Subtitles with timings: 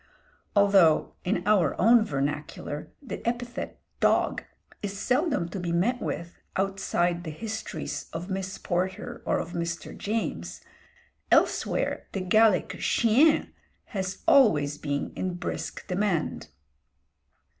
[0.55, 4.41] Although in our own vernacular the epithet "dog!"
[4.81, 9.95] is seldom to be met with outside the histories of Miss Porter or of Mr.
[9.95, 10.61] James,
[11.29, 13.53] elsewhere the Gallic "chien!"
[13.93, 16.47] has always been in brisk demand.